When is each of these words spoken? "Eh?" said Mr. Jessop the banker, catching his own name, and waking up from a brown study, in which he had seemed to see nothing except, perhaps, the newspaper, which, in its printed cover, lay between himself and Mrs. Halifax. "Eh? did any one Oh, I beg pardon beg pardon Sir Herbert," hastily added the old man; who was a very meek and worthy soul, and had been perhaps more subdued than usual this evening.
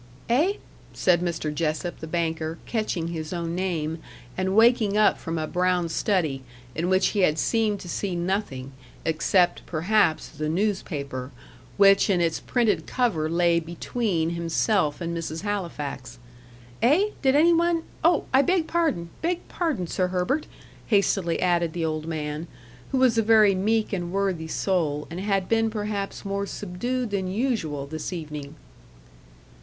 "Eh?" 0.29 0.53
said 0.93 1.21
Mr. 1.21 1.53
Jessop 1.53 1.99
the 1.99 2.07
banker, 2.07 2.57
catching 2.65 3.09
his 3.09 3.31
own 3.31 3.53
name, 3.53 3.99
and 4.35 4.55
waking 4.55 4.97
up 4.97 5.19
from 5.19 5.37
a 5.37 5.45
brown 5.45 5.87
study, 5.89 6.41
in 6.73 6.89
which 6.89 7.09
he 7.09 7.19
had 7.19 7.37
seemed 7.37 7.79
to 7.79 7.87
see 7.87 8.15
nothing 8.15 8.71
except, 9.05 9.63
perhaps, 9.67 10.27
the 10.29 10.49
newspaper, 10.49 11.29
which, 11.77 12.09
in 12.09 12.19
its 12.19 12.39
printed 12.39 12.87
cover, 12.87 13.29
lay 13.29 13.59
between 13.59 14.31
himself 14.31 15.01
and 15.01 15.15
Mrs. 15.15 15.43
Halifax. 15.43 16.17
"Eh? 16.81 17.09
did 17.21 17.35
any 17.35 17.53
one 17.53 17.83
Oh, 18.03 18.23
I 18.33 18.41
beg 18.41 18.65
pardon 18.65 19.11
beg 19.21 19.47
pardon 19.49 19.85
Sir 19.85 20.07
Herbert," 20.07 20.47
hastily 20.87 21.39
added 21.39 21.73
the 21.73 21.85
old 21.85 22.07
man; 22.07 22.47
who 22.91 22.97
was 22.97 23.19
a 23.19 23.21
very 23.21 23.53
meek 23.53 23.93
and 23.93 24.11
worthy 24.11 24.47
soul, 24.47 25.05
and 25.11 25.19
had 25.19 25.47
been 25.47 25.69
perhaps 25.69 26.25
more 26.25 26.47
subdued 26.47 27.11
than 27.11 27.27
usual 27.29 27.85
this 27.85 28.11
evening. 28.11 28.55